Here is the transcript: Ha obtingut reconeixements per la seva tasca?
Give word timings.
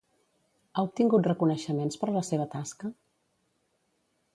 Ha 0.79 0.83
obtingut 0.87 1.29
reconeixements 1.31 2.03
per 2.05 2.11
la 2.19 2.27
seva 2.33 2.51
tasca? 2.59 2.95